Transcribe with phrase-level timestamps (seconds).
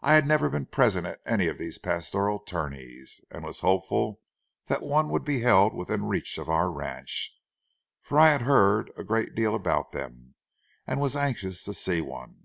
[0.00, 4.22] I had never been present at any of these pastoral tourneys and was hopeful
[4.64, 7.36] that one would be held within reach of our ranch,
[8.00, 10.36] for I had heard a great deal about them
[10.86, 12.44] and was anxious to see one.